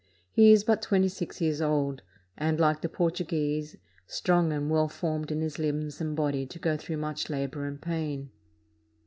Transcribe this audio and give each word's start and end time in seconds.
He 0.31 0.51
is 0.51 0.63
but 0.63 0.81
twenty 0.81 1.09
six 1.09 1.41
years 1.41 1.61
old, 1.61 2.01
and, 2.35 2.59
like 2.59 2.81
the 2.81 2.89
Portuguese, 2.89 3.77
strong 4.07 4.51
and 4.51 4.67
well 4.67 4.87
formed 4.87 5.31
in 5.31 5.41
his 5.41 5.57
Hmbs 5.57 6.01
and 6.01 6.15
body 6.15 6.47
to 6.47 6.57
go 6.57 6.75
through 6.75 6.97
much 6.97 7.29
labor 7.29 7.65
and 7.65 7.79
pain." 7.79 8.31